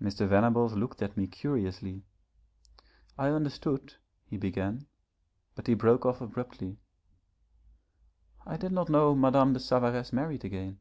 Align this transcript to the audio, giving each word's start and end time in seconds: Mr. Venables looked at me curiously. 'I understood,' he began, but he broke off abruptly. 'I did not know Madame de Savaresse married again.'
Mr. 0.00 0.28
Venables 0.28 0.74
looked 0.74 1.02
at 1.02 1.16
me 1.16 1.26
curiously. 1.26 2.04
'I 3.18 3.30
understood,' 3.30 3.94
he 4.24 4.36
began, 4.36 4.86
but 5.56 5.66
he 5.66 5.74
broke 5.74 6.06
off 6.06 6.20
abruptly. 6.20 6.78
'I 8.46 8.58
did 8.58 8.70
not 8.70 8.88
know 8.88 9.16
Madame 9.16 9.54
de 9.54 9.58
Savaresse 9.58 10.12
married 10.12 10.44
again.' 10.44 10.78